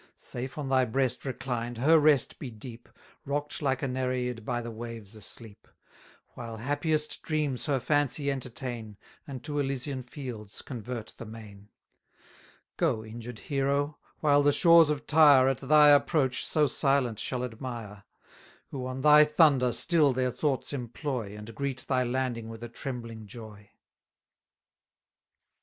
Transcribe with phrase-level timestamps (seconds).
[0.17, 2.89] 620 Safe on thy breast reclined, her rest be deep,
[3.23, 5.67] Rock'd like a Nereid by the waves asleep;
[6.29, 11.69] While happiest dreams her fancy entertain, And to Elysian fields convert the main!
[12.77, 13.99] Go, injured hero!
[14.21, 18.03] while the shores of Tyre At thy approach so silent shall admire,
[18.71, 23.27] Who on thy thunder still their thoughts employ, And greet thy landing with a trembling
[23.27, 23.69] joy!